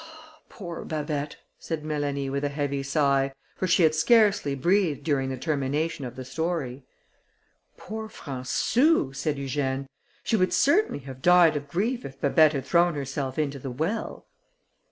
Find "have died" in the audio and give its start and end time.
11.01-11.55